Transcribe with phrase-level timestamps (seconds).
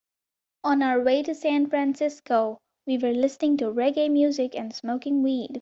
[0.63, 2.57] On our way to San Francisco,
[2.87, 5.49] we were listening to reggae music and smoking weed.